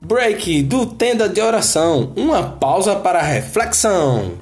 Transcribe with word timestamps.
Break 0.00 0.62
do 0.64 0.86
Tenda 0.86 1.28
de 1.28 1.40
Oração, 1.40 2.12
uma 2.16 2.42
pausa 2.42 2.94
para 2.96 3.22
reflexão. 3.22 4.32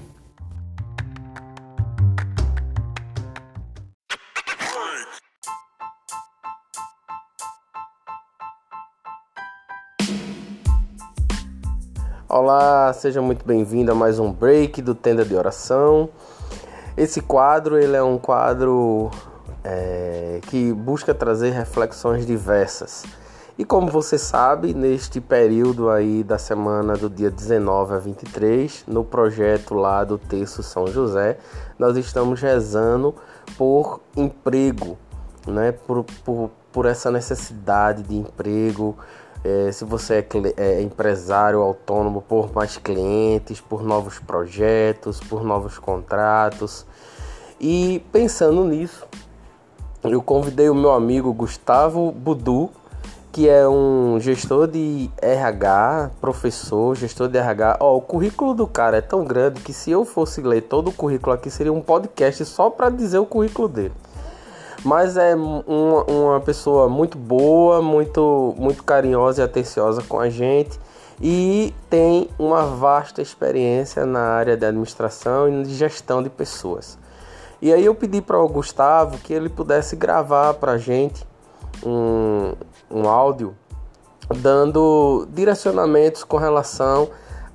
Olá, 12.29 12.93
seja 12.93 13.21
muito 13.21 13.45
bem-vindo 13.45 13.93
a 13.93 13.95
mais 13.95 14.19
um 14.19 14.33
break 14.33 14.81
do 14.83 14.95
Tenda 14.95 15.25
de 15.25 15.35
Oração. 15.35 16.09
Esse 16.97 17.21
quadro 17.21 17.79
ele 17.79 17.97
é 17.97 18.03
um 18.03 18.19
quadro 18.19 19.11
é, 19.65 20.41
que 20.47 20.73
busca 20.73 21.15
trazer 21.15 21.51
reflexões 21.51 22.27
diversas 22.27 23.05
e 23.61 23.65
como 23.67 23.89
você 23.89 24.17
sabe, 24.17 24.73
neste 24.73 25.21
período 25.21 25.91
aí 25.91 26.25
da 26.25 26.39
semana 26.39 26.97
do 26.97 27.11
dia 27.11 27.31
19 27.31 27.93
a 27.93 27.99
23, 27.99 28.85
no 28.89 29.05
projeto 29.05 29.75
lá 29.75 30.03
do 30.03 30.17
Terço 30.17 30.63
São 30.63 30.87
José, 30.87 31.37
nós 31.79 31.95
estamos 31.99 32.41
rezando 32.41 33.15
por 33.59 34.01
emprego, 34.17 34.97
né? 35.47 35.73
por, 35.73 36.05
por, 36.25 36.51
por 36.73 36.87
essa 36.87 37.11
necessidade 37.11 38.03
de 38.03 38.17
emprego. 38.17 38.97
É, 39.43 39.73
se 39.73 39.85
você 39.85 40.17
é, 40.17 40.27
é 40.57 40.83
empresário 40.83 41.61
autônomo, 41.61 42.21
por 42.21 42.53
mais 42.53 42.77
clientes, 42.77 43.61
por 43.61 43.83
novos 43.83 44.19
projetos, 44.19 45.19
por 45.21 45.43
novos 45.43 45.79
contratos. 45.79 46.85
E 47.59 48.05
pensando 48.13 48.65
nisso, 48.65 49.07
eu 50.05 50.23
convidei 50.23 50.69
o 50.69 50.75
meu 50.75 50.93
amigo 50.93 51.33
Gustavo 51.33 52.13
Budu, 52.13 52.71
que 53.33 53.49
é 53.49 53.67
um 53.69 54.19
gestor 54.21 54.67
de 54.67 55.11
RH, 55.21 56.11
professor, 56.21 56.97
gestor 56.97 57.29
de 57.29 57.39
RH. 57.39 57.79
Ó, 57.81 57.97
o 57.97 58.01
currículo 58.01 58.55
do 58.55 58.67
cara 58.67 58.97
é 58.97 59.01
tão 59.01 59.25
grande 59.25 59.61
que 59.61 59.73
se 59.73 59.91
eu 59.91 60.05
fosse 60.05 60.41
ler 60.41 60.63
todo 60.63 60.89
o 60.89 60.93
currículo 60.93 61.35
aqui 61.35 61.51
seria 61.51 61.73
um 61.73 61.81
podcast 61.81 62.45
só 62.45 62.69
para 62.69 62.91
dizer 62.91 63.19
o 63.19 63.27
currículo 63.27 63.69
dele. 63.69 63.93
Mas 64.85 65.17
é 65.17 65.35
uma, 65.35 66.05
uma 66.05 66.41
pessoa 66.41 66.89
muito 66.89 67.19
boa, 67.19 67.83
muito, 67.83 68.55
muito 68.57 68.83
carinhosa 68.83 69.43
e 69.43 69.45
atenciosa 69.45 70.03
com 70.03 70.19
a 70.19 70.31
gente 70.31 70.79
e 71.21 71.75
tem 71.91 72.29
uma 72.39 72.65
vasta 72.65 73.21
experiência 73.21 74.07
na 74.07 74.21
área 74.21 74.57
de 74.57 74.65
administração 74.65 75.49
e 75.49 75.63
de 75.65 75.75
gestão 75.75 76.23
de 76.23 76.31
pessoas. 76.31 76.99
E 77.61 77.73
aí 77.75 77.85
eu 77.85 77.95
pedi 77.95 78.23
para 78.23 78.39
o 78.39 78.49
Gustavo 78.49 79.19
que 79.19 79.35
ele 79.35 79.51
pudesse 79.51 79.95
gravar 79.95 80.55
para 80.55 80.73
a 80.73 80.79
gente 80.79 81.27
um, 81.85 82.55
um 82.91 83.07
áudio 83.07 83.55
dando 84.35 85.27
direcionamentos 85.31 86.25
com 86.25 86.39
relação 86.39 87.11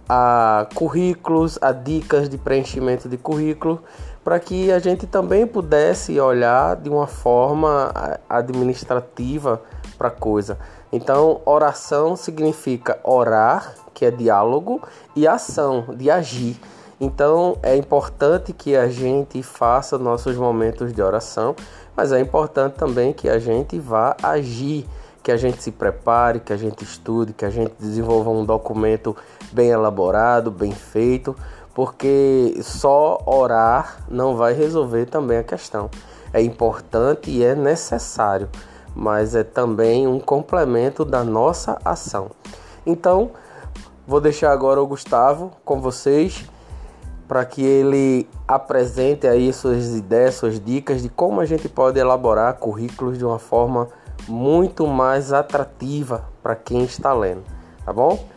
a 0.07 0.67
currículos, 0.75 1.57
a 1.59 1.71
dicas 1.71 2.29
de 2.29 2.37
preenchimento 2.37 3.09
de 3.09 3.17
currículo, 3.17 3.81
para 4.25 4.39
que 4.39 4.71
a 4.71 4.79
gente 4.79 5.05
também 5.05 5.45
pudesse 5.45 6.19
olhar 6.19 6.75
de 6.77 6.89
uma 6.89 7.05
forma 7.05 7.93
administrativa 8.27 9.61
para 9.99 10.07
a 10.07 10.11
coisa. 10.11 10.57
Então, 10.91 11.41
oração 11.45 12.15
significa 12.15 12.97
orar, 13.03 13.75
que 13.93 14.03
é 14.03 14.09
diálogo, 14.09 14.81
e 15.15 15.27
ação, 15.27 15.85
de 15.95 16.09
agir. 16.09 16.59
Então, 16.99 17.55
é 17.61 17.75
importante 17.77 18.51
que 18.51 18.75
a 18.75 18.87
gente 18.87 19.43
faça 19.43 19.95
nossos 19.99 20.35
momentos 20.35 20.91
de 20.91 21.03
oração, 21.03 21.55
mas 21.95 22.11
é 22.11 22.19
importante 22.19 22.73
também 22.73 23.13
que 23.13 23.29
a 23.29 23.37
gente 23.37 23.77
vá 23.77 24.17
agir 24.23 24.87
que 25.25 25.31
a 25.31 25.37
gente 25.37 25.59
se 25.59 25.71
prepare, 25.71 26.39
que 26.39 26.53
a 26.53 26.57
gente 26.57 26.83
estude, 26.83 27.33
que 27.33 27.43
a 27.43 27.49
gente 27.49 27.73
desenvolva 27.79 28.29
um 28.29 28.45
documento 28.45 29.17
bem 29.55 29.70
elaborado, 29.70 30.52
bem 30.52 30.73
feito, 30.73 31.36
porque 31.73 32.60
só 32.61 33.21
orar 33.26 34.05
não 34.10 34.36
vai 34.36 34.54
resolver 34.54 35.05
também 35.05 35.38
a 35.38 35.43
questão. 35.43 35.89
É 36.33 36.42
importante 36.42 37.32
e 37.32 37.43
é 37.43 37.55
necessário, 37.55 38.49
mas 38.94 39.33
é 39.33 39.44
também 39.44 40.05
um 40.05 40.20
complemento 40.20 41.05
da 41.05 41.23
nossa 41.23 41.80
ação. 41.86 42.30
Então, 42.86 43.32
vou 44.05 44.20
deixar 44.20 44.52
agora 44.52 44.82
o 44.82 44.86
Gustavo 44.86 45.52
com 45.64 45.80
vocês 45.80 46.45
para 47.27 47.44
que 47.45 47.64
ele 47.64 48.30
apresente 48.48 49.26
aí 49.26 49.52
suas 49.52 49.95
ideias, 49.95 50.36
suas 50.36 50.60
dicas 50.60 51.02
de 51.02 51.10
como 51.10 51.39
a 51.39 51.45
gente 51.45 51.67
pode 51.67 51.98
elaborar 51.98 52.55
currículos 52.55 53.17
de 53.17 53.26
uma 53.26 53.39
forma 53.39 53.88
muito 54.27 54.86
mais 54.86 55.33
atrativa 55.33 56.26
para 56.44 56.55
quem 56.55 56.83
está 56.83 57.14
lendo, 57.14 57.44
tá 57.83 57.92
bom? 57.92 58.36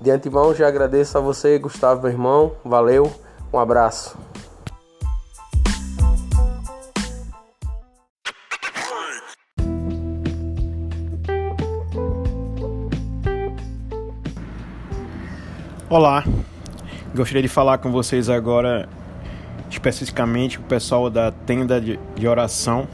De 0.00 0.12
antemão 0.12 0.54
já 0.54 0.68
agradeço 0.68 1.18
a 1.18 1.20
você, 1.20 1.58
Gustavo, 1.58 2.02
meu 2.02 2.12
irmão. 2.12 2.52
Valeu, 2.64 3.12
um 3.52 3.58
abraço. 3.58 4.16
Olá, 15.90 16.22
gostaria 17.12 17.42
de 17.42 17.48
falar 17.48 17.78
com 17.78 17.90
vocês 17.90 18.28
agora 18.28 18.88
especificamente 19.68 20.58
o 20.58 20.62
pessoal 20.62 21.10
da 21.10 21.32
tenda 21.32 21.80
de, 21.80 21.98
de 22.14 22.28
oração 22.28 22.86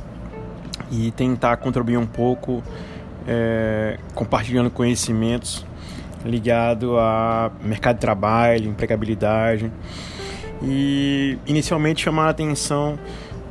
e 0.91 1.11
tentar 1.11 1.59
contribuir 1.59 1.99
um 1.99 2.07
pouco 2.07 2.63
é, 3.27 3.99
compartilhando 4.15 4.71
conhecimentos 4.71 5.67
ligado 6.25 6.99
a 6.99 7.51
mercado 7.62 7.97
de 7.97 8.01
trabalho, 8.01 8.69
empregabilidade 8.69 9.71
e 10.62 11.39
inicialmente 11.47 12.03
chamar 12.03 12.27
a 12.27 12.31
atenção 12.31 12.99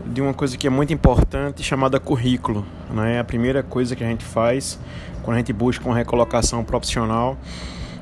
de 0.05 0.21
uma 0.21 0.33
coisa 0.33 0.57
que 0.57 0.67
é 0.67 0.69
muito 0.69 0.91
importante 0.91 1.63
chamada 1.63 1.99
currículo, 1.99 2.65
né? 2.89 3.19
A 3.19 3.23
primeira 3.23 3.63
coisa 3.63 3.95
que 3.95 4.03
a 4.03 4.07
gente 4.07 4.23
faz 4.23 4.79
quando 5.21 5.35
a 5.35 5.39
gente 5.39 5.53
busca 5.53 5.85
uma 5.85 5.95
recolocação 5.95 6.63
profissional 6.63 7.37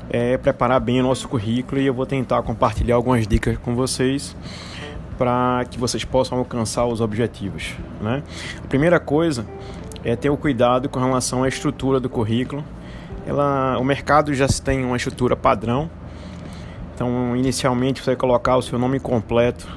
é 0.09 0.38
preparar 0.38 0.80
bem 0.80 1.00
o 1.00 1.03
nosso 1.03 1.28
currículo 1.28 1.80
e 1.80 1.86
eu 1.86 1.94
vou 1.94 2.06
tentar 2.06 2.42
compartilhar 2.42 2.96
algumas 2.96 3.28
dicas 3.28 3.58
com 3.58 3.76
vocês 3.76 4.36
para 5.18 5.64
que 5.70 5.78
vocês 5.78 6.03
possam 6.03 6.40
alcançar 6.40 6.86
os 6.86 7.00
objetivos. 7.00 7.76
Né? 8.02 8.24
A 8.64 8.68
primeira 8.68 9.00
coisa 9.00 9.46
é 10.03 10.16
ter 10.16 10.30
o 10.30 10.36
cuidado 10.36 10.90
com 10.90 11.00
relação 11.00 11.44
à 11.44 11.48
estrutura 11.48 12.00
do 12.00 12.09
currículo. 12.09 12.64
Ela, 13.26 13.78
o 13.80 13.84
mercado 13.84 14.34
já 14.34 14.48
tem 14.48 14.84
uma 14.84 14.98
estrutura 14.98 15.36
padrão, 15.36 15.90
então 16.96 17.36
inicialmente 17.36 18.02
você 18.02 18.12
vai 18.12 18.16
colocar 18.16 18.58
o 18.58 18.62
seu 18.62 18.80
nome 18.80 19.00
completo 19.00 19.68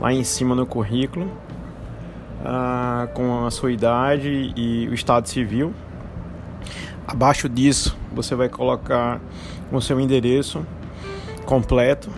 lá 0.00 0.12
em 0.12 0.24
cima 0.24 0.54
no 0.54 0.66
currículo, 0.66 1.30
ah, 2.44 3.08
com 3.14 3.46
a 3.46 3.50
sua 3.50 3.72
idade 3.72 4.52
e 4.56 4.88
o 4.88 4.94
estado 4.94 5.28
civil. 5.28 5.72
Abaixo 7.06 7.48
disso 7.48 7.96
você 8.12 8.34
vai 8.34 8.48
colocar 8.48 9.20
o 9.70 9.80
seu 9.80 9.98
endereço 9.98 10.66
completo 11.46 12.10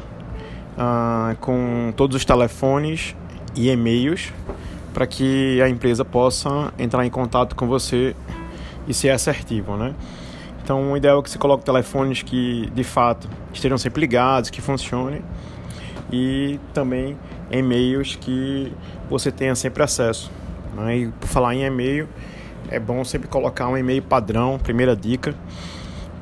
ah, 0.77 1.37
com 1.41 1.93
todos 1.97 2.17
os 2.17 2.25
telefones 2.25 3.15
e 3.55 3.69
e-mails 3.69 4.33
para 4.93 5.06
que 5.06 5.61
a 5.61 5.69
empresa 5.69 6.05
possa 6.05 6.73
entrar 6.79 7.05
em 7.05 7.11
contato 7.11 7.56
com 7.56 7.67
você 7.67 8.15
e 8.87 8.95
ser 8.95 9.11
assertivo, 9.11 9.77
né? 9.77 9.95
Então, 10.65 10.93
o 10.93 10.97
ideal 10.97 11.21
é 11.21 11.23
que 11.23 11.29
você 11.29 11.37
coloque 11.37 11.63
telefones 11.63 12.23
que, 12.23 12.71
de 12.75 12.83
fato, 12.83 13.29
estejam 13.53 13.77
sempre 13.77 14.01
ligados, 14.01 14.49
que 14.49 14.63
funcionem 14.63 15.23
e 16.11 16.59
também 16.73 17.19
e-mails 17.51 18.17
que 18.17 18.73
você 19.11 19.31
tenha 19.31 19.55
sempre 19.55 19.83
acesso. 19.83 20.33
Né? 20.75 20.97
E 20.97 21.09
por 21.09 21.29
falar 21.29 21.55
em 21.55 21.65
e-mail, 21.65 22.09
é 22.71 22.81
bom 22.81 23.05
sempre 23.05 23.29
colocar 23.29 23.69
um 23.69 23.77
e-mail 23.77 24.00
padrão, 24.00 24.59
primeira 24.59 24.97
dica. 24.97 25.35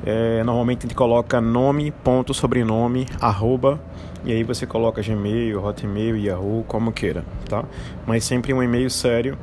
É, 0.05 0.43
normalmente 0.43 0.79
a 0.79 0.81
gente 0.89 0.95
coloca 0.95 1.39
nome, 1.39 1.91
ponto, 2.03 2.33
sobrenome, 2.33 3.07
arroba 3.21 3.79
e 4.25 4.33
aí 4.33 4.43
você 4.43 4.65
coloca 4.65 5.01
Gmail, 5.01 5.63
Hotmail, 5.63 6.17
Yahoo, 6.17 6.65
como 6.67 6.91
queira, 6.91 7.23
tá? 7.49 7.63
Mas 8.05 8.25
sempre 8.25 8.53
um 8.53 8.61
e-mail 8.61 8.89
sério 8.89 9.37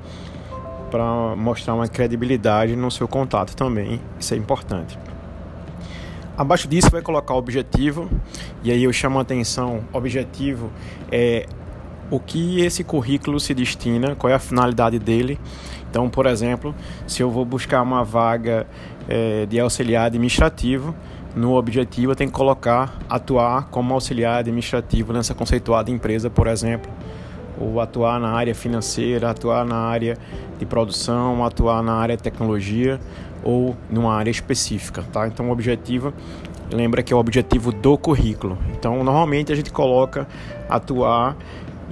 para 0.90 1.36
mostrar 1.36 1.74
uma 1.74 1.88
credibilidade 1.88 2.74
no 2.74 2.90
seu 2.90 3.06
contato 3.06 3.54
também, 3.54 4.00
isso 4.18 4.34
é 4.34 4.36
importante. 4.36 4.98
Abaixo 6.36 6.66
disso 6.66 6.90
vai 6.90 7.02
colocar 7.02 7.34
o 7.34 7.36
objetivo, 7.36 8.08
e 8.62 8.72
aí 8.72 8.84
eu 8.84 8.92
chamo 8.92 9.18
a 9.18 9.22
atenção, 9.22 9.84
objetivo 9.92 10.70
é 11.12 11.46
o 12.10 12.18
que 12.18 12.60
esse 12.60 12.82
currículo 12.82 13.38
se 13.38 13.54
destina, 13.54 14.16
qual 14.16 14.30
é 14.30 14.34
a 14.34 14.38
finalidade 14.38 14.98
dele. 14.98 15.38
Então, 15.88 16.08
por 16.08 16.26
exemplo, 16.26 16.74
se 17.06 17.22
eu 17.22 17.30
vou 17.30 17.44
buscar 17.44 17.82
uma 17.82 18.02
vaga 18.02 18.66
é, 19.08 19.46
de 19.46 19.60
auxiliar 19.60 20.06
administrativo, 20.06 20.94
no 21.34 21.54
objetivo, 21.54 22.12
eu 22.12 22.16
tenho 22.16 22.30
que 22.30 22.36
colocar 22.36 22.98
atuar 23.08 23.68
como 23.70 23.94
auxiliar 23.94 24.38
administrativo 24.38 25.12
nessa 25.12 25.34
conceituada 25.34 25.90
empresa, 25.90 26.28
por 26.28 26.46
exemplo, 26.46 26.90
ou 27.58 27.80
atuar 27.80 28.18
na 28.20 28.30
área 28.30 28.54
financeira, 28.54 29.30
atuar 29.30 29.64
na 29.64 29.76
área 29.76 30.16
de 30.58 30.66
produção, 30.66 31.44
atuar 31.44 31.82
na 31.82 31.94
área 31.94 32.16
de 32.16 32.22
tecnologia 32.22 33.00
ou 33.42 33.76
numa 33.90 34.14
área 34.14 34.30
específica, 34.30 35.02
tá? 35.12 35.26
Então 35.26 35.48
o 35.48 35.52
objetivo, 35.52 36.12
lembra 36.70 37.02
que 37.02 37.12
é 37.12 37.16
o 37.16 37.18
objetivo 37.18 37.72
do 37.72 37.96
currículo. 37.96 38.58
Então 38.74 39.02
normalmente 39.02 39.52
a 39.52 39.56
gente 39.56 39.72
coloca 39.72 40.26
atuar 40.68 41.36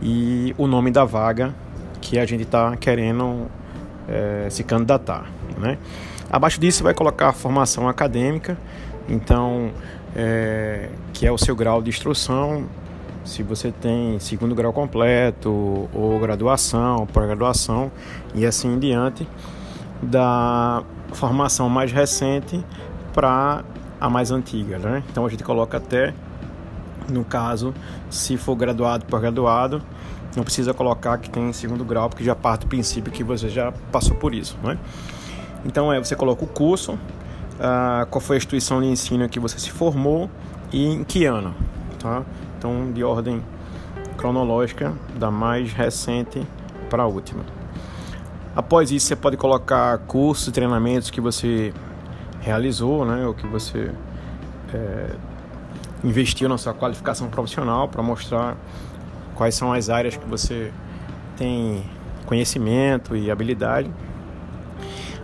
e 0.02 0.54
o 0.56 0.66
nome 0.66 0.90
da 0.90 1.04
vaga 1.04 1.54
que 2.00 2.18
a 2.18 2.24
gente 2.24 2.42
está 2.42 2.76
querendo 2.76 3.46
é, 4.08 4.48
se 4.50 4.62
candidatar, 4.64 5.26
né? 5.58 5.78
Abaixo 6.30 6.60
disso 6.60 6.82
vai 6.82 6.92
colocar 6.92 7.28
a 7.28 7.32
formação 7.32 7.88
acadêmica, 7.88 8.58
então 9.08 9.70
é, 10.14 10.90
que 11.12 11.26
é 11.26 11.32
o 11.32 11.38
seu 11.38 11.56
grau 11.56 11.82
de 11.82 11.88
instrução, 11.88 12.66
se 13.28 13.42
você 13.42 13.70
tem 13.70 14.18
segundo 14.18 14.54
grau 14.54 14.72
completo 14.72 15.88
ou 15.92 16.18
graduação, 16.18 17.06
pós-graduação 17.06 17.92
e 18.34 18.46
assim 18.46 18.72
em 18.72 18.78
diante, 18.78 19.28
da 20.02 20.82
formação 21.12 21.68
mais 21.68 21.92
recente 21.92 22.64
para 23.12 23.62
a 24.00 24.08
mais 24.08 24.30
antiga, 24.30 24.78
né? 24.78 25.02
Então 25.10 25.26
a 25.26 25.28
gente 25.28 25.44
coloca 25.44 25.76
até 25.76 26.14
no 27.08 27.22
caso, 27.22 27.74
se 28.08 28.36
for 28.38 28.56
graduado 28.56 29.04
pós-graduado, 29.04 29.82
não 30.34 30.42
precisa 30.42 30.72
colocar 30.72 31.18
que 31.18 31.28
tem 31.28 31.52
segundo 31.52 31.84
grau, 31.84 32.08
porque 32.08 32.24
já 32.24 32.34
parte 32.34 32.62
do 32.62 32.68
princípio 32.68 33.12
que 33.12 33.22
você 33.22 33.48
já 33.50 33.72
passou 33.92 34.16
por 34.16 34.34
isso, 34.34 34.56
né? 34.62 34.78
Então 35.66 35.92
é, 35.92 35.98
você 35.98 36.16
coloca 36.16 36.44
o 36.44 36.48
curso, 36.48 36.92
uh, 36.92 38.06
qual 38.08 38.20
foi 38.22 38.36
a 38.36 38.38
instituição 38.38 38.80
de 38.80 38.86
ensino 38.86 39.28
que 39.28 39.38
você 39.38 39.58
se 39.58 39.70
formou 39.70 40.30
e 40.72 40.86
em 40.86 41.04
que 41.04 41.26
ano, 41.26 41.54
tá? 41.98 42.22
Então 42.58 42.92
de 42.92 43.04
ordem 43.04 43.42
cronológica, 44.16 44.92
da 45.16 45.30
mais 45.30 45.72
recente 45.72 46.44
para 46.90 47.04
a 47.04 47.06
última. 47.06 47.44
Após 48.54 48.90
isso, 48.90 49.06
você 49.06 49.14
pode 49.14 49.36
colocar 49.36 49.96
cursos 49.98 50.52
treinamentos 50.52 51.10
que 51.10 51.20
você 51.20 51.72
realizou, 52.40 53.04
né, 53.04 53.24
ou 53.24 53.32
que 53.32 53.46
você 53.46 53.92
é, 54.74 55.10
investiu 56.02 56.48
na 56.48 56.58
sua 56.58 56.74
qualificação 56.74 57.28
profissional 57.28 57.88
para 57.88 58.02
mostrar 58.02 58.56
quais 59.36 59.54
são 59.54 59.72
as 59.72 59.88
áreas 59.88 60.16
que 60.16 60.26
você 60.26 60.72
tem 61.36 61.84
conhecimento 62.26 63.14
e 63.14 63.30
habilidade. 63.30 63.88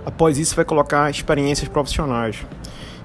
Após 0.06 0.38
isso, 0.38 0.54
vai 0.54 0.64
colocar 0.64 1.10
experiências 1.10 1.68
profissionais. 1.68 2.46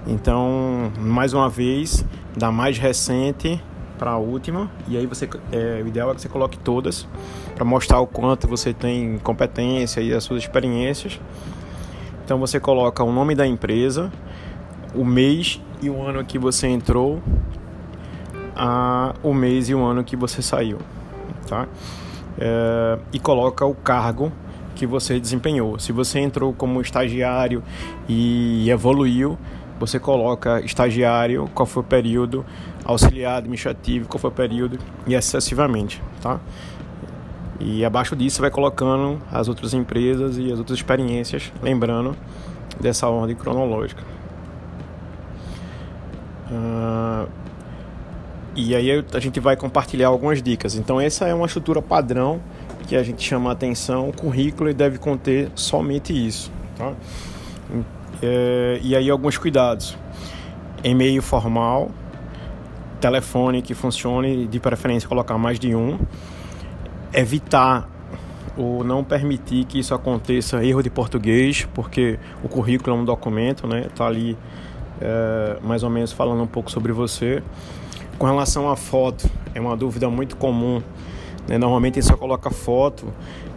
Então, 0.06 0.92
mais 1.00 1.34
uma 1.34 1.50
vez, 1.50 2.06
da 2.38 2.52
mais 2.52 2.78
recente 2.78 3.62
para 4.00 4.12
a 4.12 4.18
última, 4.18 4.72
e 4.88 4.98
aí 4.98 5.06
você 5.06 5.30
é, 5.52 5.82
o 5.84 5.88
ideal 5.88 6.12
é 6.12 6.16
que 6.16 6.22
você 6.22 6.30
coloque 6.30 6.58
todas 6.58 7.06
para 7.54 7.66
mostrar 7.66 8.00
o 8.00 8.08
quanto 8.08 8.48
você 8.48 8.74
tem 8.74 9.20
competência 9.20 10.00
e 10.00 10.14
as 10.14 10.24
suas 10.24 10.42
experiências. 10.42 11.20
Então 12.24 12.40
você 12.40 12.60
coloca 12.60 13.04
o 13.04 13.12
nome 13.12 13.36
da 13.36 13.46
empresa, 13.46 14.10
o 14.96 15.04
mês 15.04 15.62
e 15.82 15.90
o 15.90 16.02
ano 16.02 16.24
que 16.24 16.40
você 16.40 16.68
entrou, 16.68 17.22
a, 18.56 19.14
o 19.22 19.34
mês 19.34 19.70
e 19.70 19.76
o 19.76 19.84
ano 19.84 20.04
que 20.04 20.16
você 20.16 20.42
saiu, 20.42 20.78
tá? 21.48 21.68
É, 22.38 22.98
e 23.12 23.20
coloca 23.20 23.66
o 23.66 23.76
cargo 23.76 24.32
que 24.76 24.86
você 24.86 25.20
desempenhou. 25.20 25.78
Se 25.78 25.92
você 25.92 26.20
entrou 26.20 26.54
como 26.54 26.80
estagiário 26.80 27.62
e 28.08 28.70
evoluiu, 28.70 29.38
você 29.80 30.00
coloca 30.00 30.60
estagiário, 30.62 31.50
qual 31.54 31.66
foi 31.66 31.82
o 31.82 31.86
período, 31.86 32.46
auxiliar 32.84 33.38
administrativo, 33.38 34.08
qual 34.08 34.20
foi 34.20 34.30
o 34.30 34.34
período 34.34 34.78
e 35.08 35.14
excessivamente, 35.14 36.02
tá? 36.22 36.40
E 37.60 37.84
abaixo 37.84 38.16
disso 38.16 38.42
vai 38.42 38.50
colocando 38.50 39.22
as 39.32 39.48
outras 39.48 39.74
empresas 39.74 40.38
e 40.38 40.52
as 40.52 40.60
outras 40.60 40.78
experiências, 40.78 41.52
lembrando 41.62 42.16
dessa 42.80 43.08
ordem 43.08 43.36
cronológica. 43.36 44.04
Uh, 46.50 47.30
e 48.56 48.76
aí 48.76 49.04
a 49.14 49.20
gente 49.20 49.40
vai 49.40 49.56
compartilhar 49.56 50.08
algumas 50.08 50.42
dicas. 50.42 50.76
Então 50.76 51.00
essa 51.00 51.28
é 51.28 51.34
uma 51.34 51.46
estrutura 51.46 51.82
padrão 51.82 52.42
que 52.88 52.96
a 52.96 53.04
gente 53.04 53.22
chama 53.22 53.52
a 53.52 53.54
atenção, 53.54 54.10
o 54.10 54.14
currículo 54.14 54.74
deve 54.74 54.98
conter 54.98 55.52
somente 55.54 56.12
isso. 56.12 56.52
Tá? 56.76 56.94
É, 58.22 58.80
e 58.82 58.96
aí 58.96 59.10
alguns 59.10 59.38
cuidados. 59.38 59.98
E-mail 60.84 61.22
formal, 61.22 61.92
telefone 63.02 63.62
que 63.62 63.74
funcione, 63.74 64.48
de 64.48 64.60
preferência 64.60 65.08
colocar 65.08 65.38
mais 65.38 65.60
de 65.60 65.76
um. 65.76 66.00
Evitar 67.14 67.90
ou 68.58 68.84
não 68.84 69.04
permitir 69.04 69.66
que 69.66 69.80
isso 69.80 69.94
aconteça 69.94 70.64
erro 70.64 70.82
de 70.82 70.90
português, 70.90 71.68
porque 71.74 72.20
o 72.44 72.50
currículo 72.50 72.96
é 72.96 73.00
um 73.00 73.06
documento, 73.06 73.68
né? 73.68 73.88
Tá 73.96 74.06
ali 74.06 74.38
é, 75.02 75.58
mais 75.64 75.84
ou 75.84 75.90
menos 75.90 76.12
falando 76.12 76.42
um 76.42 76.48
pouco 76.48 76.70
sobre 76.70 76.92
você. 76.92 77.42
Com 78.18 78.26
relação 78.26 78.70
à 78.70 78.76
foto, 78.76 79.30
é 79.56 79.62
uma 79.62 79.76
dúvida 79.78 80.10
muito 80.10 80.36
comum 80.36 80.82
né? 81.50 81.58
Normalmente 81.58 82.02
só 82.04 82.16
coloca 82.16 82.52
foto 82.52 83.08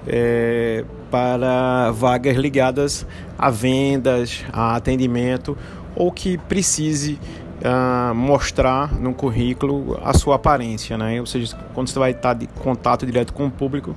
é, 0.06 0.84
para 1.10 1.90
vagas 1.93 2.37
ligadas 2.37 3.06
a 3.38 3.50
vendas, 3.50 4.44
a 4.52 4.76
atendimento 4.76 5.56
ou 5.94 6.10
que 6.10 6.38
precise 6.38 7.19
uh, 7.62 8.14
mostrar 8.14 8.93
no 8.94 9.14
currículo 9.14 9.99
a 10.02 10.14
sua 10.14 10.37
aparência, 10.37 10.96
né? 10.99 11.20
Ou 11.20 11.26
seja, 11.26 11.56
quando 11.75 11.88
você 11.88 11.99
vai 11.99 12.10
estar 12.12 12.40
em 12.43 12.46
contato 12.46 13.06
direto 13.06 13.32
com 13.32 13.46
o 13.46 13.50
público, 13.50 13.94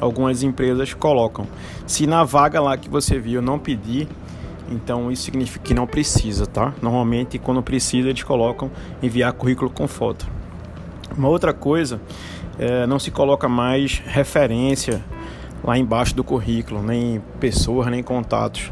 algumas 0.00 0.42
empresas 0.42 0.92
colocam. 0.94 1.46
Se 1.86 2.06
na 2.06 2.24
vaga 2.24 2.60
lá 2.60 2.76
que 2.76 2.88
você 2.88 3.18
viu 3.18 3.40
não 3.40 3.58
pedir, 3.58 4.08
então 4.70 5.10
isso 5.10 5.22
significa 5.22 5.64
que 5.64 5.74
não 5.74 5.86
precisa, 5.86 6.46
tá? 6.46 6.74
Normalmente 6.82 7.38
quando 7.38 7.62
precisa 7.62 8.08
eles 8.08 8.22
colocam 8.22 8.70
enviar 9.02 9.32
currículo 9.32 9.70
com 9.70 9.86
foto. 9.86 10.26
Uma 11.16 11.28
outra 11.28 11.54
coisa 11.54 12.00
é, 12.58 12.86
não 12.86 12.98
se 12.98 13.10
coloca 13.10 13.48
mais 13.48 14.02
referência 14.04 15.02
lá 15.66 15.76
embaixo 15.76 16.14
do 16.14 16.22
currículo, 16.22 16.82
nem 16.82 17.20
pessoas, 17.40 17.88
nem 17.88 18.02
contatos. 18.02 18.70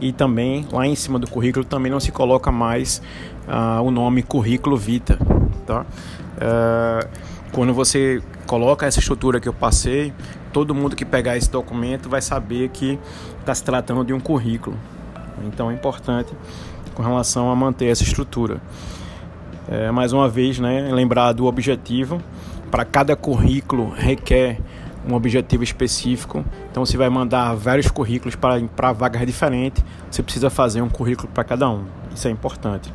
E 0.00 0.12
também 0.12 0.66
lá 0.72 0.84
em 0.86 0.96
cima 0.96 1.18
do 1.18 1.30
currículo 1.30 1.64
também 1.64 1.90
não 1.90 2.00
se 2.00 2.10
coloca 2.10 2.50
mais 2.50 3.00
ah, 3.46 3.80
o 3.80 3.90
nome 3.90 4.22
currículo 4.22 4.76
vita, 4.76 5.16
tá? 5.64 5.86
É, 6.40 7.08
quando 7.52 7.72
você 7.72 8.20
coloca 8.46 8.84
essa 8.84 8.98
estrutura 8.98 9.38
que 9.38 9.48
eu 9.48 9.52
passei, 9.52 10.12
todo 10.52 10.74
mundo 10.74 10.96
que 10.96 11.04
pegar 11.04 11.36
esse 11.36 11.50
documento 11.50 12.08
vai 12.08 12.20
saber 12.20 12.68
que 12.70 12.98
está 13.38 13.54
se 13.54 13.62
tratando 13.62 14.04
de 14.04 14.12
um 14.12 14.18
currículo. 14.18 14.76
Então 15.44 15.70
é 15.70 15.74
importante 15.74 16.32
com 16.94 17.02
relação 17.02 17.50
a 17.50 17.56
manter 17.56 17.86
essa 17.86 18.02
estrutura. 18.02 18.60
É, 19.68 19.90
mais 19.92 20.12
uma 20.12 20.28
vez, 20.28 20.58
né, 20.58 20.90
lembrar 20.92 21.32
do 21.32 21.46
objetivo 21.46 22.20
para 22.70 22.84
cada 22.84 23.14
currículo 23.14 23.90
requer 23.90 24.58
um 25.08 25.14
objetivo 25.14 25.62
específico. 25.62 26.44
Então 26.70 26.84
você 26.84 26.96
vai 26.96 27.08
mandar 27.08 27.54
vários 27.54 27.88
currículos 27.88 28.36
para, 28.36 28.92
vagas 28.92 29.26
diferentes. 29.26 29.84
Você 30.10 30.22
precisa 30.22 30.50
fazer 30.50 30.82
um 30.82 30.88
currículo 30.88 31.28
para 31.32 31.44
cada 31.44 31.68
um. 31.68 31.84
Isso 32.14 32.28
é 32.28 32.30
importante. 32.30 32.92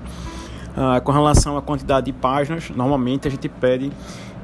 Ah, 0.75 1.01
com 1.01 1.11
relação 1.11 1.57
à 1.57 1.61
quantidade 1.61 2.05
de 2.05 2.13
páginas, 2.13 2.69
normalmente 2.69 3.27
a 3.27 3.31
gente 3.31 3.49
pede 3.49 3.91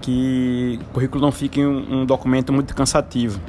que 0.02 0.80
o 0.90 0.94
currículo 0.94 1.22
não 1.22 1.32
fique 1.32 1.64
um, 1.64 2.02
um 2.02 2.06
documento 2.06 2.52
muito 2.52 2.76
cansativo. 2.76 3.40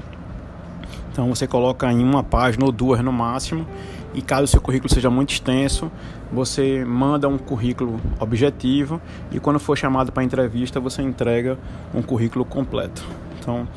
Então 1.10 1.28
você 1.28 1.46
coloca 1.46 1.90
em 1.92 2.02
uma 2.02 2.22
página 2.22 2.64
ou 2.64 2.72
duas 2.72 3.00
no 3.00 3.12
máximo 3.12 3.66
e 4.14 4.22
caso 4.22 4.44
o 4.44 4.46
seu 4.46 4.60
currículo 4.60 4.92
seja 4.92 5.10
muito 5.10 5.30
extenso, 5.30 5.90
você 6.32 6.84
manda 6.84 7.28
um 7.28 7.36
currículo 7.36 8.00
objetivo 8.20 9.00
e 9.32 9.40
quando 9.40 9.58
for 9.58 9.76
chamado 9.76 10.12
para 10.12 10.22
entrevista, 10.22 10.78
você 10.78 11.02
entrega 11.02 11.58
um 11.92 12.02
currículo 12.02 12.44
completo. 12.44 13.04
Então, 13.44 13.68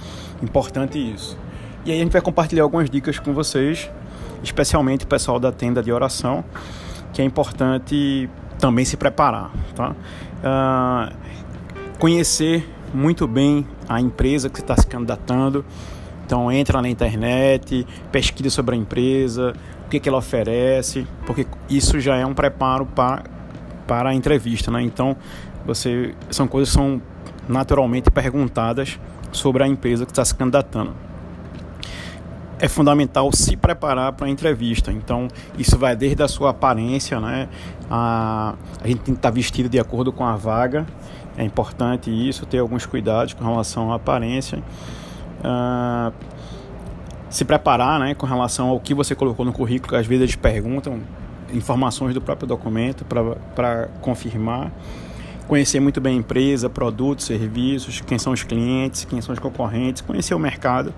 importante 0.41 0.97
isso. 0.97 1.37
E 1.85 1.91
aí 1.91 1.99
a 1.99 2.03
gente 2.03 2.11
vai 2.11 2.21
compartilhar 2.21 2.63
algumas 2.63 2.89
dicas 2.89 3.19
com 3.19 3.33
vocês, 3.33 3.89
especialmente 4.41 5.03
o 5.03 5.07
pessoal 5.07 5.39
da 5.39 5.51
tenda 5.51 5.83
de 5.83 5.91
oração, 5.91 6.43
que 7.13 7.21
é 7.21 7.25
importante 7.25 8.29
também 8.59 8.85
se 8.85 8.97
preparar, 8.97 9.51
tá? 9.75 9.91
Uh, 9.91 11.15
conhecer 11.99 12.67
muito 12.93 13.27
bem 13.27 13.67
a 13.87 13.99
empresa 13.99 14.49
que 14.49 14.59
está 14.59 14.75
se 14.75 14.87
candidatando. 14.87 15.65
Então 16.25 16.51
entra 16.51 16.81
na 16.81 16.89
internet, 16.89 17.85
pesquisa 18.11 18.49
sobre 18.49 18.75
a 18.75 18.77
empresa, 18.77 19.53
o 19.85 19.89
que, 19.89 19.99
que 19.99 20.09
ela 20.09 20.17
oferece, 20.17 21.07
porque 21.25 21.45
isso 21.69 21.99
já 21.99 22.15
é 22.15 22.25
um 22.25 22.33
preparo 22.33 22.85
para, 22.85 23.23
para 23.85 24.09
a 24.09 24.13
entrevista, 24.13 24.69
né? 24.69 24.81
Então, 24.81 25.15
você 25.65 26.13
são 26.29 26.47
coisas 26.47 26.69
que 26.69 26.75
são 26.75 27.01
naturalmente 27.47 28.11
perguntadas 28.11 28.99
sobre 29.31 29.63
a 29.63 29.67
empresa 29.67 30.05
que 30.05 30.11
está 30.11 30.23
se 30.23 30.33
candidatando. 30.33 30.93
É 32.59 32.67
fundamental 32.67 33.31
se 33.31 33.55
preparar 33.55 34.13
para 34.13 34.25
a 34.25 34.29
entrevista. 34.29 34.91
Então, 34.91 35.27
isso 35.57 35.77
vai 35.77 35.95
desde 35.95 36.23
a 36.23 36.27
sua 36.27 36.49
aparência, 36.49 37.19
né? 37.19 37.47
A, 37.89 38.55
a 38.81 38.87
gente 38.87 39.01
tem 39.01 39.13
que 39.13 39.19
estar 39.19 39.29
vestido 39.29 39.69
de 39.69 39.79
acordo 39.79 40.11
com 40.11 40.25
a 40.25 40.35
vaga. 40.35 40.85
É 41.37 41.43
importante 41.43 42.09
isso, 42.09 42.47
ter 42.47 42.57
alguns 42.57 42.85
cuidados 42.85 43.33
com 43.33 43.43
relação 43.43 43.91
à 43.91 43.95
aparência. 43.95 44.63
uh, 45.43 46.11
se 47.29 47.43
preparar 47.43 47.99
né, 47.99 48.15
com 48.15 48.25
relação 48.25 48.69
ao 48.69 48.79
que 48.79 48.93
você 48.93 49.13
colocou 49.13 49.45
no 49.45 49.51
currículo, 49.51 49.97
às 49.97 50.07
vezes 50.07 50.23
eles 50.23 50.35
perguntam 50.35 50.99
informações 51.53 52.13
do 52.13 52.21
próprio 52.21 52.47
documento 52.47 53.05
para 53.55 53.89
confirmar. 54.01 54.71
Conhecer 55.47 55.79
muito 55.79 56.01
bem 56.01 56.15
a 56.15 56.19
empresa, 56.19 56.69
produtos, 56.69 57.25
serviços, 57.25 58.01
quem 58.01 58.19
são 58.19 58.33
os 58.33 58.43
clientes, 58.43 59.05
quem 59.05 59.21
são 59.21 59.33
os 59.33 59.39
concorrentes, 59.39 60.01
conhecer 60.01 60.35
o 60.35 60.39
mercado 60.39 60.93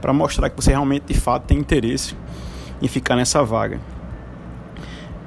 para 0.00 0.12
mostrar 0.12 0.50
que 0.50 0.56
você 0.56 0.70
realmente 0.70 1.06
de 1.06 1.14
fato 1.14 1.44
tem 1.44 1.58
interesse 1.58 2.14
em 2.82 2.88
ficar 2.88 3.16
nessa 3.16 3.42
vaga. 3.42 3.80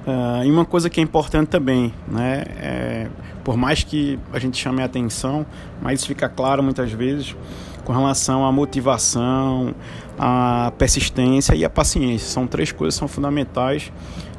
Uh, 0.06 0.46
e 0.46 0.52
uma 0.52 0.64
coisa 0.64 0.90
que 0.90 1.00
é 1.00 1.04
importante 1.04 1.50
também, 1.50 1.94
né, 2.08 2.44
é, 2.60 3.08
por 3.44 3.58
mais 3.58 3.84
que 3.84 4.18
a 4.32 4.40
gente 4.40 4.58
chame 4.58 4.82
a 4.82 4.86
atenção, 4.86 5.46
mas 5.82 6.00
isso 6.00 6.08
fica 6.08 6.30
claro 6.30 6.62
muitas 6.62 6.92
vezes 6.92 7.36
com 7.84 7.94
relação 7.94 8.46
à 8.46 8.52
motivação, 8.52 9.74
à 10.20 10.72
persistência 10.78 11.56
e 11.56 11.66
à 11.66 11.70
paciência. 11.70 12.28
São 12.28 12.46
três 12.46 12.72
coisas 12.72 12.96
que 12.96 13.00
são 13.00 13.08
fundamentais, 13.08 13.92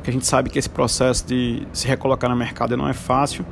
que 0.02 0.10
a 0.10 0.12
gente 0.12 0.26
sabe 0.26 0.48
que 0.48 0.58
esse 0.58 0.70
processo 0.70 1.26
de 1.26 1.66
se 1.72 1.88
recolocar 1.88 2.30
no 2.30 2.36
mercado 2.36 2.76
não 2.76 2.88
é 2.88 2.92
fácil, 2.92 3.44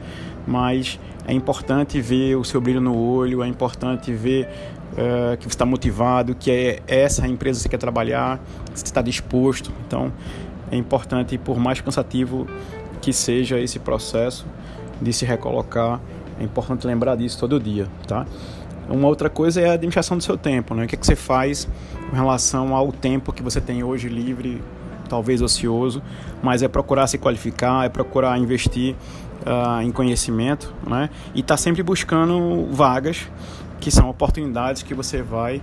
mas 0.46 0.98
é 1.26 1.32
importante 1.32 2.00
ver 2.00 2.36
o 2.36 2.44
seu 2.44 2.60
brilho 2.60 2.80
no 2.80 2.96
olho, 2.96 3.42
é 3.42 3.48
importante 3.48 4.12
ver 4.12 4.48
uh, 4.92 5.36
que 5.36 5.44
você 5.44 5.48
está 5.48 5.66
motivado, 5.66 6.34
que 6.34 6.50
é 6.50 6.82
essa 6.86 7.26
empresa 7.26 7.58
que 7.58 7.62
você 7.64 7.68
quer 7.68 7.78
trabalhar, 7.78 8.38
que 8.72 8.78
você 8.78 8.84
está 8.84 9.02
disposto. 9.02 9.72
Então, 9.86 10.12
é 10.70 10.76
importante, 10.76 11.36
por 11.38 11.58
mais 11.58 11.80
cansativo 11.80 12.46
que 13.00 13.12
seja 13.12 13.58
esse 13.58 13.78
processo 13.78 14.46
de 15.00 15.12
se 15.12 15.24
recolocar, 15.24 16.00
é 16.40 16.44
importante 16.44 16.86
lembrar 16.86 17.16
disso 17.16 17.38
todo 17.38 17.58
dia, 17.58 17.86
tá? 18.06 18.26
Uma 18.88 19.08
outra 19.08 19.28
coisa 19.28 19.60
é 19.60 19.68
a 19.68 19.72
administração 19.72 20.16
do 20.16 20.22
seu 20.22 20.38
tempo, 20.38 20.74
né? 20.74 20.84
O 20.84 20.86
que, 20.86 20.94
é 20.94 20.98
que 20.98 21.06
você 21.06 21.16
faz 21.16 21.68
com 22.08 22.14
relação 22.14 22.74
ao 22.74 22.92
tempo 22.92 23.32
que 23.32 23.42
você 23.42 23.60
tem 23.60 23.82
hoje 23.82 24.08
livre, 24.08 24.62
talvez 25.08 25.42
ocioso, 25.42 26.02
mas 26.42 26.62
é 26.62 26.68
procurar 26.68 27.06
se 27.06 27.18
qualificar, 27.18 27.84
é 27.84 27.88
procurar 27.88 28.38
investir 28.38 28.94
uh, 29.46 29.80
em 29.80 29.90
conhecimento, 29.90 30.72
né? 30.86 31.08
E 31.34 31.40
estar 31.40 31.54
tá 31.54 31.58
sempre 31.58 31.82
buscando 31.82 32.66
vagas 32.70 33.28
que 33.80 33.90
são 33.90 34.10
oportunidades 34.10 34.82
que 34.82 34.94
você 34.94 35.22
vai 35.22 35.62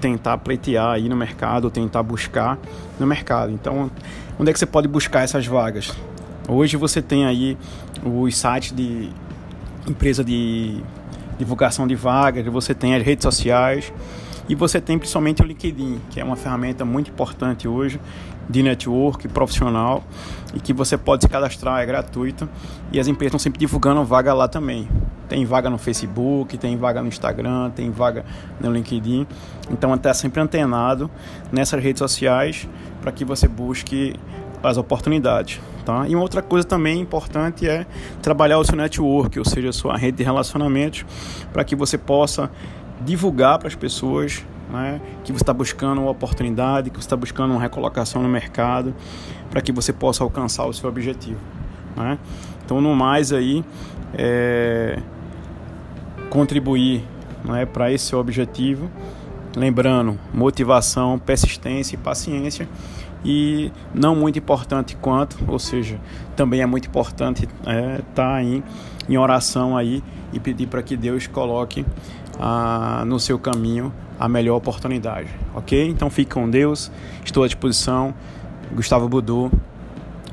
tentar 0.00 0.36
pleitear 0.38 0.90
aí 0.90 1.08
no 1.08 1.16
mercado, 1.16 1.70
tentar 1.70 2.02
buscar 2.02 2.58
no 3.00 3.06
mercado. 3.06 3.50
Então, 3.50 3.90
onde 4.38 4.50
é 4.50 4.52
que 4.52 4.58
você 4.58 4.66
pode 4.66 4.86
buscar 4.86 5.22
essas 5.22 5.46
vagas? 5.46 5.90
Hoje 6.48 6.76
você 6.76 7.00
tem 7.00 7.24
aí 7.24 7.56
os 8.04 8.36
sites 8.36 8.72
de 8.72 9.10
empresa 9.88 10.22
de 10.22 10.80
divulgação 11.38 11.86
de 11.86 11.94
vagas, 11.94 12.44
você 12.46 12.74
tem 12.74 12.94
as 12.94 13.02
redes 13.02 13.22
sociais 13.22 13.92
e 14.48 14.54
você 14.54 14.80
tem 14.80 14.98
principalmente 14.98 15.42
o 15.42 15.44
LinkedIn, 15.44 16.00
que 16.10 16.20
é 16.20 16.24
uma 16.24 16.36
ferramenta 16.36 16.84
muito 16.84 17.10
importante 17.10 17.66
hoje 17.66 18.00
de 18.48 18.62
network 18.62 19.26
profissional 19.28 20.04
e 20.54 20.60
que 20.60 20.72
você 20.72 20.96
pode 20.96 21.24
se 21.24 21.28
cadastrar, 21.28 21.80
é 21.80 21.86
gratuito 21.86 22.48
e 22.92 23.00
as 23.00 23.08
empresas 23.08 23.30
estão 23.30 23.38
sempre 23.38 23.58
divulgando 23.58 24.04
vaga 24.04 24.32
lá 24.32 24.46
também. 24.46 24.88
Tem 25.28 25.44
vaga 25.44 25.68
no 25.68 25.78
Facebook, 25.78 26.56
tem 26.56 26.76
vaga 26.76 27.02
no 27.02 27.08
Instagram, 27.08 27.70
tem 27.70 27.90
vaga 27.90 28.24
no 28.60 28.70
LinkedIn. 28.70 29.26
Então 29.70 29.92
está 29.94 30.14
sempre 30.14 30.40
antenado 30.40 31.10
nessas 31.50 31.82
redes 31.82 31.98
sociais 31.98 32.68
para 33.00 33.10
que 33.10 33.24
você 33.24 33.48
busque 33.48 34.14
as 34.62 34.76
oportunidades. 34.76 35.60
Tá? 35.84 36.08
E 36.08 36.14
uma 36.14 36.22
outra 36.22 36.42
coisa 36.42 36.66
também 36.66 37.00
importante 37.00 37.68
é 37.68 37.86
trabalhar 38.20 38.58
o 38.58 38.64
seu 38.64 38.76
network, 38.76 39.38
ou 39.38 39.44
seja, 39.44 39.68
a 39.68 39.72
sua 39.72 39.96
rede 39.96 40.18
de 40.18 40.24
relacionamentos, 40.24 41.04
para 41.52 41.62
que 41.62 41.76
você 41.76 41.96
possa 41.96 42.50
divulgar 43.00 43.58
para 43.58 43.68
as 43.68 43.74
pessoas 43.74 44.44
né, 44.70 45.00
que 45.24 45.32
você 45.32 45.42
está 45.42 45.52
buscando 45.52 46.00
uma 46.00 46.10
oportunidade, 46.10 46.90
que 46.90 46.96
você 46.96 47.06
está 47.06 47.16
buscando 47.16 47.52
uma 47.52 47.60
recolocação 47.60 48.22
no 48.22 48.28
mercado, 48.28 48.94
para 49.50 49.60
que 49.60 49.72
você 49.72 49.92
possa 49.92 50.24
alcançar 50.24 50.66
o 50.66 50.72
seu 50.72 50.88
objetivo. 50.88 51.40
Né? 51.96 52.18
Então, 52.64 52.80
no 52.80 52.94
mais 52.94 53.32
aí, 53.32 53.64
é, 54.14 54.98
contribuir 56.30 57.04
né, 57.44 57.64
para 57.64 57.92
esse 57.92 58.06
seu 58.06 58.18
objetivo, 58.18 58.90
lembrando 59.56 60.18
motivação, 60.34 61.18
persistência 61.18 61.94
e 61.94 61.98
paciência 61.98 62.68
e 63.24 63.72
não 63.94 64.14
muito 64.14 64.38
importante 64.38 64.96
quanto, 64.96 65.38
ou 65.48 65.58
seja, 65.58 65.98
também 66.36 66.60
é 66.60 66.66
muito 66.66 66.88
importante 66.88 67.44
estar 67.44 67.72
é, 67.72 68.00
tá 68.14 68.34
aí 68.34 68.62
em 69.08 69.16
oração 69.16 69.76
aí 69.76 70.02
e 70.32 70.38
pedir 70.38 70.66
para 70.66 70.82
que 70.82 70.96
Deus 70.96 71.26
coloque 71.26 71.84
ah, 72.38 73.04
no 73.06 73.18
seu 73.18 73.38
caminho 73.38 73.92
a 74.18 74.28
melhor 74.28 74.56
oportunidade, 74.56 75.28
ok? 75.54 75.88
Então 75.88 76.10
fique 76.10 76.32
com 76.34 76.48
Deus, 76.48 76.90
estou 77.24 77.44
à 77.44 77.46
disposição. 77.46 78.14
Gustavo 78.72 79.08
Budu, 79.08 79.50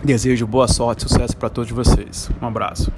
desejo 0.03 0.48
boa 0.48 0.67
sorte 0.67 1.03
sucesso 1.03 1.36
para 1.38 1.50
todos 1.50 1.72
vocês. 1.72 2.29
Um 2.41 2.48
abraço. 2.48 2.91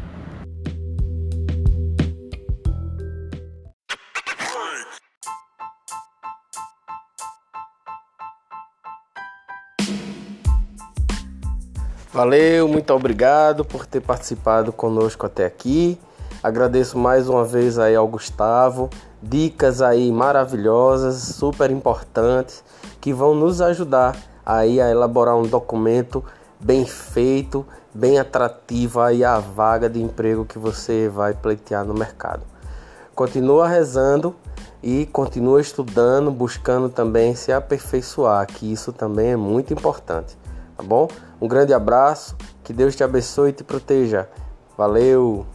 Valeu, 12.15 12.65
muito 12.69 12.93
obrigado 12.93 13.65
por 13.65 13.85
ter 13.85 13.99
participado 13.99 14.71
conosco 14.71 15.25
até 15.25 15.45
aqui. 15.45 15.99
Agradeço 16.45 16.95
mais 16.95 17.27
uma 17.27 17.43
vez 17.43 17.79
aí 17.79 17.95
ao 17.95 18.07
Gustavo, 18.07 18.87
dicas 19.19 19.81
aí 19.81 20.11
maravilhosas, 20.11 21.15
super 21.15 21.71
importantes, 21.71 22.63
que 23.01 23.11
vão 23.11 23.33
nos 23.33 23.61
ajudar 23.61 24.15
aí 24.45 24.79
a 24.79 24.91
elaborar 24.91 25.35
um 25.35 25.47
documento 25.47 26.23
bem 26.59 26.85
feito, 26.85 27.65
bem 27.91 28.19
atrativo 28.19 29.01
aí 29.01 29.23
a 29.23 29.39
vaga 29.39 29.89
de 29.89 29.99
emprego 29.99 30.45
que 30.45 30.59
você 30.59 31.09
vai 31.09 31.33
pleitear 31.33 31.83
no 31.83 31.95
mercado. 31.95 32.43
Continua 33.15 33.67
rezando 33.67 34.35
e 34.83 35.07
continua 35.07 35.59
estudando, 35.59 36.29
buscando 36.29 36.89
também 36.89 37.33
se 37.33 37.51
aperfeiçoar, 37.51 38.45
que 38.45 38.71
isso 38.71 38.93
também 38.93 39.31
é 39.31 39.35
muito 39.35 39.73
importante 39.73 40.37
tá 40.77 40.83
bom? 40.83 41.07
Um 41.41 41.47
grande 41.47 41.73
abraço, 41.73 42.35
que 42.63 42.71
Deus 42.71 42.95
te 42.95 43.03
abençoe 43.03 43.49
e 43.49 43.53
te 43.53 43.63
proteja. 43.63 44.29
Valeu! 44.77 45.54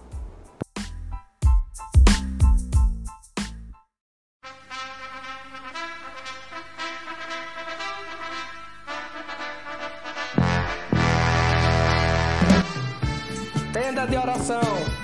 de 14.10 14.18
oração. 14.18 14.99